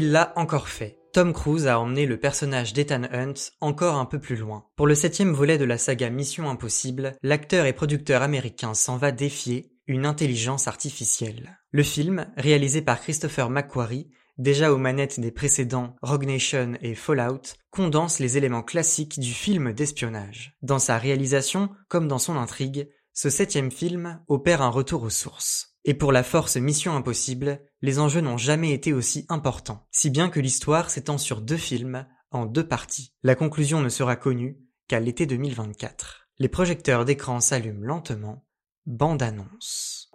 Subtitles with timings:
[0.00, 0.98] il l'a encore fait.
[1.12, 4.64] Tom Cruise a emmené le personnage d'Ethan Hunt encore un peu plus loin.
[4.74, 9.12] Pour le septième volet de la saga Mission Impossible, l'acteur et producteur américain s'en va
[9.12, 11.58] défier une intelligence artificielle.
[11.70, 14.08] Le film, réalisé par Christopher McQuarrie,
[14.38, 19.74] déjà aux manettes des précédents Rogue Nation et Fallout, condense les éléments classiques du film
[19.74, 20.56] d'espionnage.
[20.62, 25.69] Dans sa réalisation, comme dans son intrigue, ce septième film opère un retour aux sources.
[25.86, 30.28] Et pour la force Mission Impossible, les enjeux n'ont jamais été aussi importants, si bien
[30.28, 33.14] que l'histoire s'étend sur deux films, en deux parties.
[33.22, 36.28] La conclusion ne sera connue qu'à l'été 2024.
[36.38, 38.44] Les projecteurs d'écran s'allument lentement.
[38.86, 40.10] Bande annonce.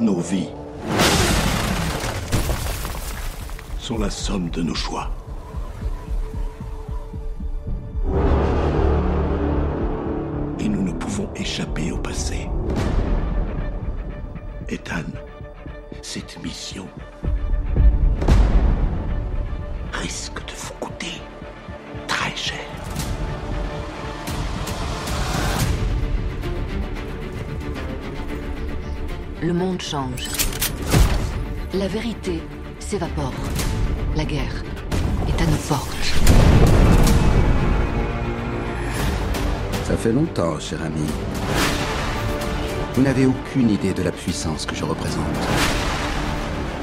[0.00, 0.50] Nos vies
[3.78, 5.10] sont la somme de nos choix.
[10.58, 12.48] Et nous ne pouvons échapper au passé.
[14.70, 15.04] Ethan,
[16.02, 16.86] cette mission
[19.94, 21.22] risque de vous coûter
[22.06, 22.58] très cher.
[29.40, 30.28] Le monde change.
[31.72, 32.42] La vérité
[32.78, 33.32] s'évapore.
[34.16, 34.62] La guerre
[35.28, 35.96] est à nos portes.
[39.84, 41.06] Ça fait longtemps, cher ami.
[42.98, 45.22] Vous n'avez aucune idée de la puissance que je représente.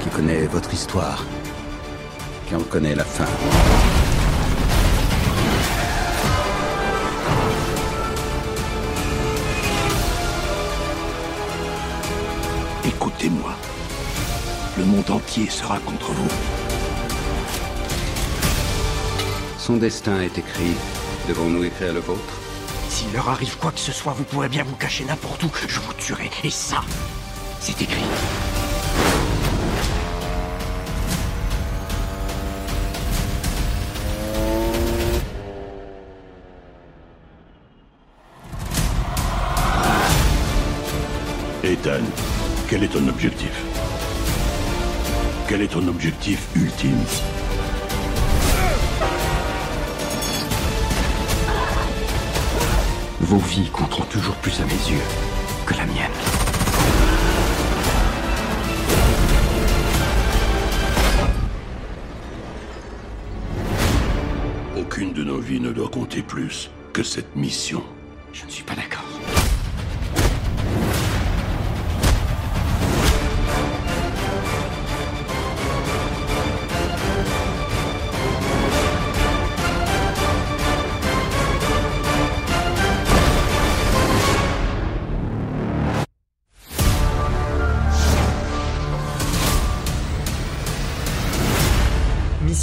[0.01, 1.25] Qui connaît votre histoire.
[2.47, 3.25] Qui en connaît la fin.
[12.87, 13.51] Écoutez-moi.
[14.77, 16.31] Le monde entier sera contre vous.
[19.57, 20.75] Son destin est écrit.
[21.27, 22.44] Devons-nous écrire le vôtre
[22.95, 25.51] S'il leur arrive quoi que ce soit, vous pourrez bien vous cacher n'importe où.
[25.67, 26.31] Je vous tuerai.
[26.45, 26.81] Et ça,
[27.59, 28.05] c'est écrit.
[41.65, 42.05] Ethan,
[42.69, 43.51] quel est ton objectif?
[45.49, 47.03] Quel est ton objectif ultime?
[53.27, 55.01] Vos vies compteront toujours plus à mes yeux
[55.65, 56.11] que la mienne.
[64.77, 67.81] Aucune de nos vies ne doit compter plus que cette mission.
[68.31, 69.14] Je ne suis pas d'accord.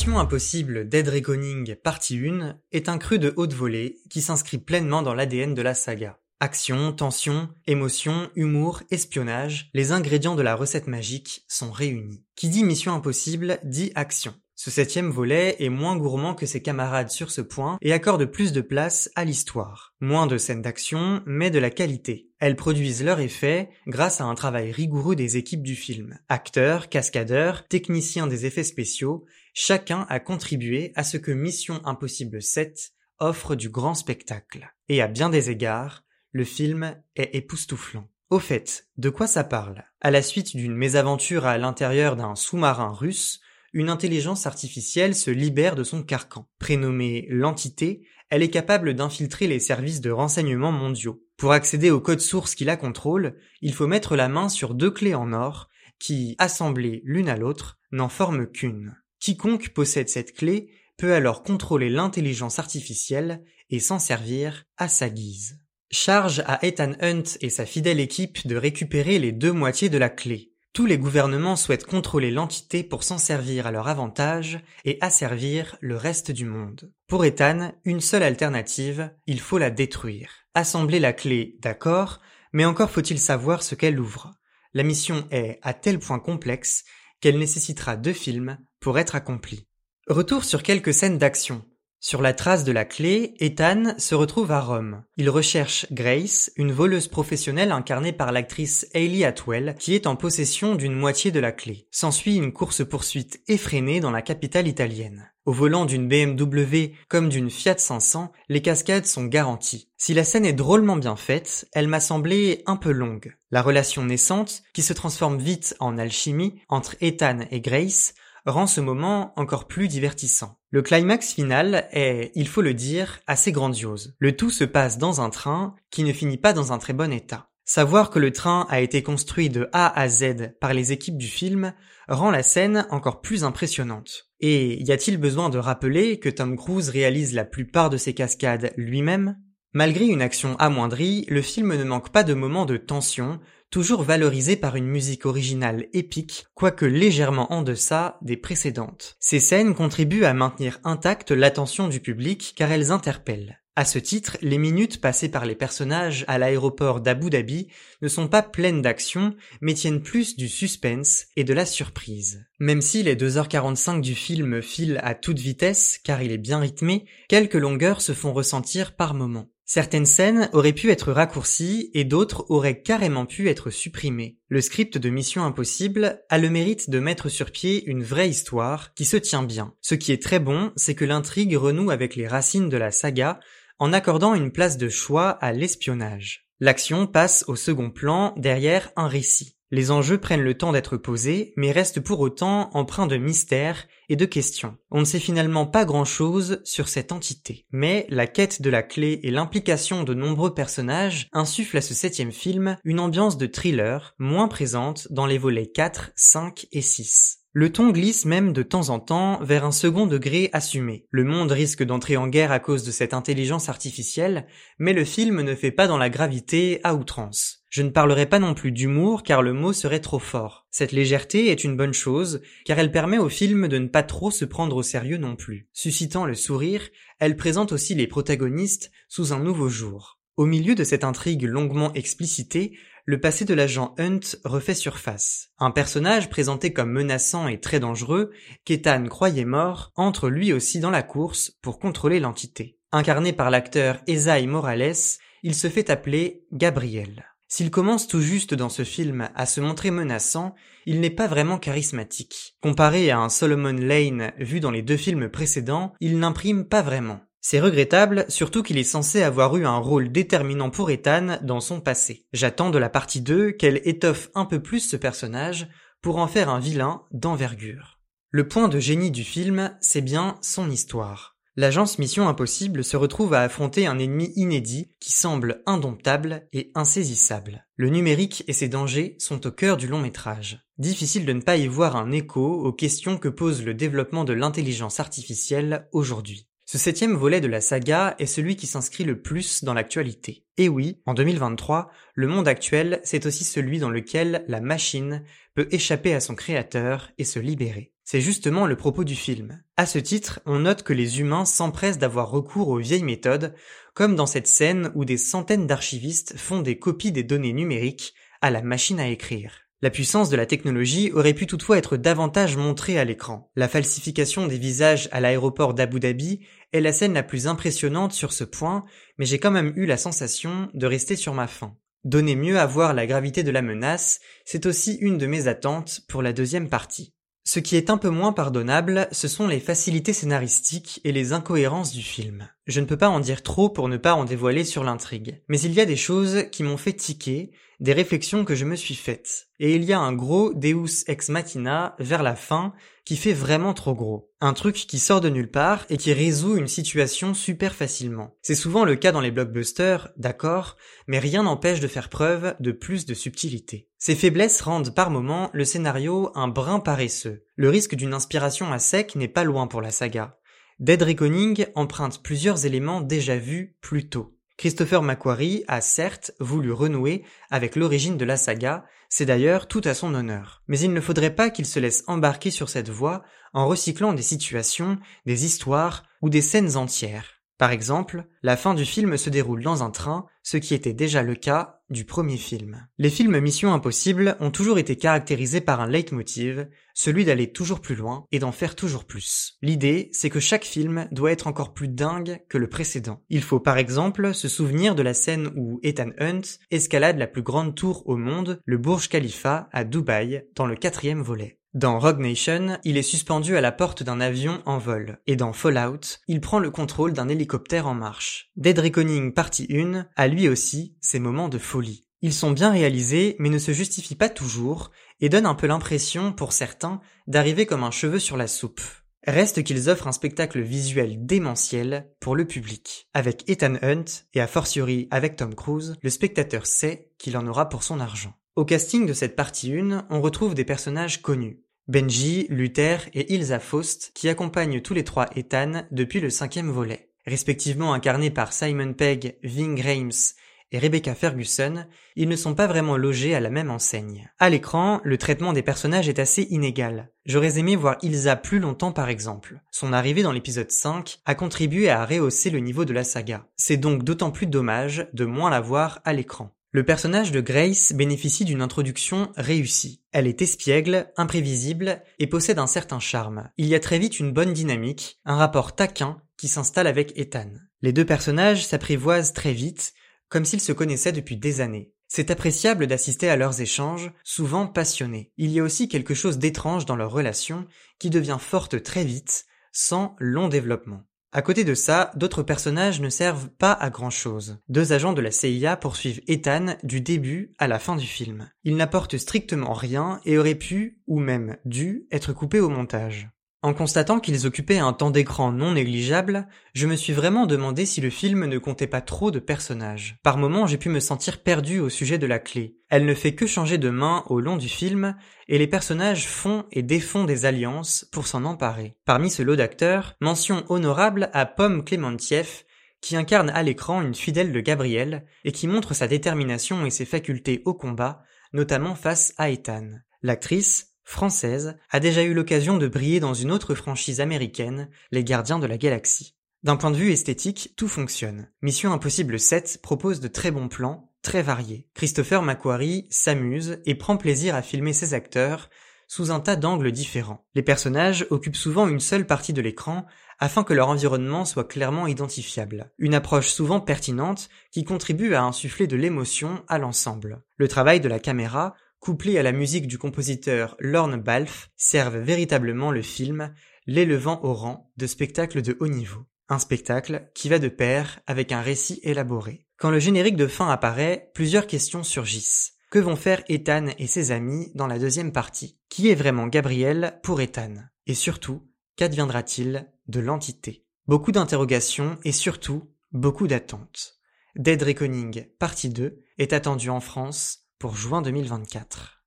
[0.02, 5.00] Mission Impossible Dead Reckoning partie 1 est un cru de haute volée qui s'inscrit pleinement
[5.00, 6.18] dans l'ADN de la saga.
[6.40, 12.24] Action, tension, émotion, humour, espionnage, les ingrédients de la recette magique sont réunis.
[12.34, 14.34] Qui dit Mission Impossible dit action.
[14.56, 18.52] Ce septième volet est moins gourmand que ses camarades sur ce point et accorde plus
[18.52, 19.94] de place à l'histoire.
[20.00, 22.28] Moins de scènes d'action, mais de la qualité.
[22.40, 26.18] Elles produisent leur effet grâce à un travail rigoureux des équipes du film.
[26.28, 32.92] Acteurs, cascadeurs, techniciens des effets spéciaux, chacun a contribué à ce que Mission Impossible 7
[33.18, 34.74] offre du grand spectacle.
[34.88, 38.08] Et à bien des égards, le film est époustouflant.
[38.30, 39.84] Au fait, de quoi ça parle?
[40.00, 43.40] À la suite d'une mésaventure à l'intérieur d'un sous-marin russe,
[43.74, 46.48] une intelligence artificielle se libère de son carcan.
[46.58, 51.22] Prénommée l'entité, elle est capable d'infiltrer les services de renseignement mondiaux.
[51.36, 54.90] Pour accéder au code source qui la contrôle, il faut mettre la main sur deux
[54.90, 55.68] clés en or
[55.98, 58.96] qui, assemblées l'une à l'autre, n'en forment qu'une.
[59.22, 65.60] Quiconque possède cette clé peut alors contrôler l'intelligence artificielle et s'en servir à sa guise.
[65.92, 70.08] Charge à Ethan Hunt et sa fidèle équipe de récupérer les deux moitiés de la
[70.08, 70.50] clé.
[70.72, 75.96] Tous les gouvernements souhaitent contrôler l'entité pour s'en servir à leur avantage et asservir le
[75.96, 76.92] reste du monde.
[77.06, 80.32] Pour Ethan, une seule alternative, il faut la détruire.
[80.54, 82.20] Assembler la clé, d'accord,
[82.52, 84.32] mais encore faut-il savoir ce qu'elle ouvre.
[84.74, 86.82] La mission est à tel point complexe
[87.20, 89.66] qu'elle nécessitera deux films pour être accomplie.
[90.08, 91.62] Retour sur quelques scènes d'action.
[92.04, 95.04] Sur la trace de la clé, Ethan se retrouve à Rome.
[95.16, 100.74] Il recherche Grace, une voleuse professionnelle incarnée par l'actrice Hayley Atwell, qui est en possession
[100.74, 101.86] d'une moitié de la clé.
[101.92, 105.30] S'ensuit une course-poursuite effrénée dans la capitale italienne.
[105.44, 109.88] Au volant d'une BMW comme d'une Fiat 500, les cascades sont garanties.
[109.96, 113.36] Si la scène est drôlement bien faite, elle m'a semblé un peu longue.
[113.52, 118.14] La relation naissante, qui se transforme vite en alchimie entre Ethan et Grace,
[118.46, 120.58] rend ce moment encore plus divertissant.
[120.70, 124.14] Le climax final est, il faut le dire, assez grandiose.
[124.18, 127.12] Le tout se passe dans un train qui ne finit pas dans un très bon
[127.12, 127.48] état.
[127.64, 131.28] Savoir que le train a été construit de A à Z par les équipes du
[131.28, 131.72] film
[132.08, 134.28] rend la scène encore plus impressionnante.
[134.40, 138.72] Et y a-t-il besoin de rappeler que Tom Cruise réalise la plupart de ses cascades
[138.76, 139.36] lui-même?
[139.74, 143.40] Malgré une action amoindrie, le film ne manque pas de moments de tension,
[143.72, 149.16] toujours valorisés par une musique originale épique, quoique légèrement en deçà des précédentes.
[149.18, 153.58] Ces scènes contribuent à maintenir intacte l'attention du public car elles interpellent.
[153.74, 157.68] À ce titre, les minutes passées par les personnages à l'aéroport d'Abu Dhabi
[158.02, 162.44] ne sont pas pleines d'action, mais tiennent plus du suspense et de la surprise.
[162.60, 167.06] Même si les 2h45 du film filent à toute vitesse, car il est bien rythmé,
[167.30, 169.48] quelques longueurs se font ressentir par moments.
[169.74, 174.36] Certaines scènes auraient pu être raccourcies et d'autres auraient carrément pu être supprimées.
[174.50, 178.92] Le script de Mission Impossible a le mérite de mettre sur pied une vraie histoire
[178.92, 179.72] qui se tient bien.
[179.80, 183.40] Ce qui est très bon, c'est que l'intrigue renoue avec les racines de la saga
[183.78, 186.50] en accordant une place de choix à l'espionnage.
[186.60, 189.56] L'action passe au second plan derrière un récit.
[189.72, 194.16] Les enjeux prennent le temps d'être posés, mais restent pour autant empreints de mystère et
[194.16, 194.76] de questions.
[194.90, 197.64] On ne sait finalement pas grand-chose sur cette entité.
[197.72, 202.32] Mais la quête de la clé et l'implication de nombreux personnages insufflent à ce septième
[202.32, 207.41] film une ambiance de thriller moins présente dans les volets 4, 5 et 6.
[207.54, 211.04] Le ton glisse même de temps en temps vers un second degré assumé.
[211.10, 214.46] Le monde risque d'entrer en guerre à cause de cette intelligence artificielle,
[214.78, 217.62] mais le film ne fait pas dans la gravité à outrance.
[217.68, 220.66] Je ne parlerai pas non plus d'humour car le mot serait trop fort.
[220.70, 224.30] Cette légèreté est une bonne chose car elle permet au film de ne pas trop
[224.30, 225.68] se prendre au sérieux non plus.
[225.74, 226.88] Suscitant le sourire,
[227.18, 230.18] elle présente aussi les protagonistes sous un nouveau jour.
[230.38, 235.48] Au milieu de cette intrigue longuement explicitée, le passé de l'agent Hunt refait surface.
[235.58, 238.30] Un personnage présenté comme menaçant et très dangereux,
[238.64, 242.78] qu'Ethan croyait mort, entre lui aussi dans la course pour contrôler l'entité.
[242.92, 244.94] Incarné par l'acteur Esaï Morales,
[245.42, 247.26] il se fait appeler Gabriel.
[247.48, 250.54] S'il commence tout juste dans ce film à se montrer menaçant,
[250.86, 252.56] il n'est pas vraiment charismatique.
[252.62, 257.20] Comparé à un Solomon Lane vu dans les deux films précédents, il n'imprime pas vraiment.
[257.44, 261.80] C'est regrettable, surtout qu'il est censé avoir eu un rôle déterminant pour Ethan dans son
[261.80, 262.24] passé.
[262.32, 265.68] J'attends de la partie 2 qu'elle étoffe un peu plus ce personnage
[266.02, 267.98] pour en faire un vilain d'envergure.
[268.30, 271.36] Le point de génie du film, c'est bien son histoire.
[271.56, 277.66] L'agence Mission Impossible se retrouve à affronter un ennemi inédit qui semble indomptable et insaisissable.
[277.74, 280.64] Le numérique et ses dangers sont au cœur du long métrage.
[280.78, 284.32] Difficile de ne pas y voir un écho aux questions que pose le développement de
[284.32, 286.48] l'intelligence artificielle aujourd'hui.
[286.72, 290.46] Ce septième volet de la saga est celui qui s'inscrit le plus dans l'actualité.
[290.56, 295.22] Et oui, en 2023, le monde actuel, c'est aussi celui dans lequel la machine
[295.54, 297.92] peut échapper à son créateur et se libérer.
[298.04, 299.62] C'est justement le propos du film.
[299.76, 303.54] À ce titre, on note que les humains s'empressent d'avoir recours aux vieilles méthodes,
[303.92, 308.50] comme dans cette scène où des centaines d'archivistes font des copies des données numériques à
[308.50, 309.58] la machine à écrire.
[309.84, 313.50] La puissance de la technologie aurait pu toutefois être davantage montrée à l'écran.
[313.56, 318.32] La falsification des visages à l'aéroport d'Abu Dhabi est la scène la plus impressionnante sur
[318.32, 318.84] ce point,
[319.18, 321.76] mais j'ai quand même eu la sensation de rester sur ma faim.
[322.04, 326.02] Donner mieux à voir la gravité de la menace, c'est aussi une de mes attentes
[326.08, 327.12] pour la deuxième partie.
[327.44, 331.92] Ce qui est un peu moins pardonnable, ce sont les facilités scénaristiques et les incohérences
[331.92, 332.48] du film.
[332.66, 335.42] Je ne peux pas en dire trop pour ne pas en dévoiler sur l'intrigue.
[335.48, 337.50] Mais il y a des choses qui m'ont fait tiquer,
[337.80, 339.48] des réflexions que je me suis faites.
[339.58, 342.72] Et il y a un gros Deus ex machina vers la fin
[343.04, 344.30] qui fait vraiment trop gros.
[344.40, 348.36] Un truc qui sort de nulle part et qui résout une situation super facilement.
[348.42, 350.76] C'est souvent le cas dans les blockbusters, d'accord,
[351.08, 353.88] mais rien n'empêche de faire preuve de plus de subtilité.
[353.98, 357.44] Ces faiblesses rendent par moments le scénario un brin paresseux.
[357.56, 360.38] Le risque d'une inspiration à sec n'est pas loin pour la saga.
[360.82, 364.36] Dead Reckoning emprunte plusieurs éléments déjà vus plus tôt.
[364.56, 367.22] Christopher McQuarrie a certes voulu renouer
[367.52, 370.64] avec l'origine de la saga, c'est d'ailleurs tout à son honneur.
[370.66, 373.22] Mais il ne faudrait pas qu'il se laisse embarquer sur cette voie
[373.52, 377.41] en recyclant des situations, des histoires ou des scènes entières.
[377.62, 381.22] Par exemple, la fin du film se déroule dans un train, ce qui était déjà
[381.22, 382.88] le cas du premier film.
[382.98, 387.94] Les films Mission Impossible ont toujours été caractérisés par un leitmotiv, celui d'aller toujours plus
[387.94, 389.58] loin et d'en faire toujours plus.
[389.62, 393.22] L'idée, c'est que chaque film doit être encore plus dingue que le précédent.
[393.30, 397.42] Il faut par exemple se souvenir de la scène où Ethan Hunt escalade la plus
[397.42, 401.60] grande tour au monde, le Burj Khalifa, à Dubaï, dans le quatrième volet.
[401.74, 405.54] Dans Rogue Nation, il est suspendu à la porte d'un avion en vol, et dans
[405.54, 408.50] Fallout, il prend le contrôle d'un hélicoptère en marche.
[408.56, 412.04] Dead Reckoning partie 1 a lui aussi ses moments de folie.
[412.20, 416.34] Ils sont bien réalisés mais ne se justifient pas toujours et donnent un peu l'impression,
[416.34, 418.82] pour certains, d'arriver comme un cheveu sur la soupe.
[419.26, 423.08] Reste qu'ils offrent un spectacle visuel démentiel pour le public.
[423.14, 427.70] Avec Ethan Hunt, et a fortiori avec Tom Cruise, le spectateur sait qu'il en aura
[427.70, 428.34] pour son argent.
[428.54, 431.62] Au casting de cette partie 1, on retrouve des personnages connus.
[431.88, 437.08] Benji, Luther et Ilsa Faust qui accompagnent tous les trois Ethan depuis le cinquième volet.
[437.24, 440.34] Respectivement incarnés par Simon Pegg, Ving Rhames
[440.70, 444.30] et Rebecca Ferguson, ils ne sont pas vraiment logés à la même enseigne.
[444.38, 447.10] À l'écran, le traitement des personnages est assez inégal.
[447.24, 449.62] J'aurais aimé voir Ilsa plus longtemps par exemple.
[449.70, 453.46] Son arrivée dans l'épisode 5 a contribué à rehausser le niveau de la saga.
[453.56, 456.54] C'est donc d'autant plus dommage de moins la voir à l'écran.
[456.74, 460.00] Le personnage de Grace bénéficie d'une introduction réussie.
[460.10, 463.50] Elle est espiègle, imprévisible et possède un certain charme.
[463.58, 467.50] Il y a très vite une bonne dynamique, un rapport taquin qui s'installe avec Ethan.
[467.82, 469.92] Les deux personnages s'apprivoisent très vite
[470.30, 471.92] comme s'ils se connaissaient depuis des années.
[472.08, 475.30] C'est appréciable d'assister à leurs échanges, souvent passionnés.
[475.36, 477.66] Il y a aussi quelque chose d'étrange dans leur relation
[477.98, 481.04] qui devient forte très vite, sans long développement.
[481.34, 484.58] À côté de ça, d'autres personnages ne servent pas à grand chose.
[484.68, 488.50] Deux agents de la CIA poursuivent Ethan du début à la fin du film.
[488.64, 493.30] Ils n'apportent strictement rien et auraient pu, ou même dû, être coupés au montage.
[493.64, 498.00] En constatant qu'ils occupaient un temps d'écran non négligeable, je me suis vraiment demandé si
[498.00, 500.16] le film ne comptait pas trop de personnages.
[500.24, 502.76] Par moments, j'ai pu me sentir perdu au sujet de la clé.
[502.88, 505.14] Elle ne fait que changer de main au long du film,
[505.46, 508.96] et les personnages font et défont des alliances pour s'en emparer.
[509.04, 512.66] Parmi ce lot d'acteurs, mention honorable à Pomme Clémentieff,
[513.00, 517.04] qui incarne à l'écran une fidèle de Gabriel, et qui montre sa détermination et ses
[517.04, 519.88] facultés au combat, notamment face à Ethan.
[520.20, 525.58] L'actrice, française, a déjà eu l'occasion de briller dans une autre franchise américaine, Les Gardiens
[525.58, 526.34] de la Galaxie.
[526.62, 528.48] D'un point de vue esthétique, tout fonctionne.
[528.62, 531.88] Mission Impossible 7 propose de très bons plans, très variés.
[531.94, 535.70] Christopher McQuarrie s'amuse et prend plaisir à filmer ses acteurs
[536.06, 537.46] sous un tas d'angles différents.
[537.54, 540.04] Les personnages occupent souvent une seule partie de l'écran
[540.38, 542.92] afin que leur environnement soit clairement identifiable.
[542.98, 547.42] Une approche souvent pertinente qui contribue à insuffler de l'émotion à l'ensemble.
[547.56, 552.92] Le travail de la caméra couplés à la musique du compositeur Lorne Balfe, servent véritablement
[552.92, 553.52] le film
[553.84, 556.20] l'élevant au rang de spectacle de haut niveau.
[556.48, 559.66] Un spectacle qui va de pair avec un récit élaboré.
[559.76, 562.74] Quand le générique de fin apparaît, plusieurs questions surgissent.
[562.92, 565.80] Que vont faire Ethan et ses amis dans la deuxième partie?
[565.88, 567.74] Qui est vraiment Gabriel pour Ethan?
[568.06, 570.86] Et surtout, qu'adviendra-t-il de l'entité?
[571.08, 574.20] Beaucoup d'interrogations et surtout beaucoup d'attentes.
[574.54, 579.22] Dead Reckoning, partie 2, est attendu en France juin 2024.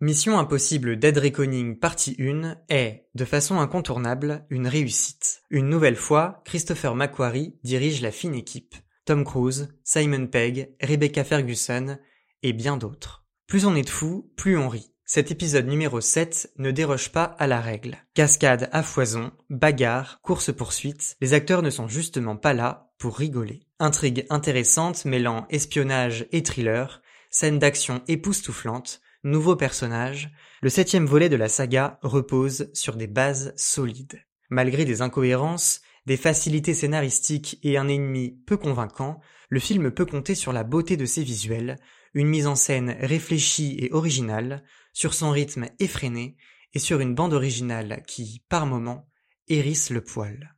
[0.00, 5.42] Mission Impossible Dead Reckoning partie 1 est, de façon incontournable, une réussite.
[5.50, 8.76] Une nouvelle fois, Christopher McQuarrie dirige la fine équipe.
[9.04, 11.98] Tom Cruise, Simon Pegg, Rebecca Ferguson
[12.42, 13.26] et bien d'autres.
[13.46, 14.92] Plus on est de fous, plus on rit.
[15.04, 17.96] Cet épisode numéro 7 ne déroge pas à la règle.
[18.12, 23.67] Cascade à foison, bagarre, course-poursuite, les acteurs ne sont justement pas là pour rigoler.
[23.80, 30.32] Intrigue intéressante mêlant espionnage et thriller, scène d'action époustouflante, nouveaux personnages,
[30.62, 34.20] le septième volet de la saga repose sur des bases solides.
[34.50, 40.34] Malgré des incohérences, des facilités scénaristiques et un ennemi peu convaincant, le film peut compter
[40.34, 41.76] sur la beauté de ses visuels,
[42.14, 46.36] une mise en scène réfléchie et originale, sur son rythme effréné
[46.74, 49.08] et sur une bande originale qui, par moments,
[49.46, 50.57] hérisse le poil.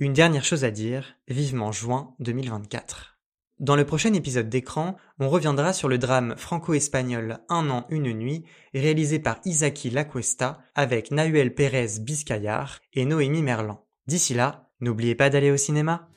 [0.00, 3.16] Une dernière chose à dire, vivement juin 2024.
[3.60, 8.44] Dans le prochain épisode d'écran, on reviendra sur le drame franco-espagnol Un an, une nuit,
[8.74, 13.86] réalisé par Isaki Lacuesta avec Nahuel Pérez Biscayar et Noémie Merlan.
[14.08, 16.08] D'ici là, n'oubliez pas d'aller au cinéma.